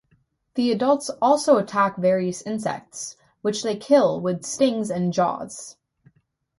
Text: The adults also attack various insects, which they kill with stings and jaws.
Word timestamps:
The 0.55 0.71
adults 0.71 1.11
also 1.21 1.57
attack 1.57 1.95
various 1.97 2.41
insects, 2.41 3.17
which 3.43 3.61
they 3.61 3.75
kill 3.77 4.19
with 4.19 4.43
stings 4.43 4.89
and 4.89 5.13
jaws. 5.13 5.77